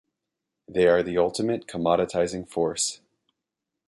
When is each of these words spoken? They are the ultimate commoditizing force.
They 0.67 0.87
are 0.87 1.03
the 1.03 1.19
ultimate 1.19 1.67
commoditizing 1.67 2.49
force. 2.49 3.01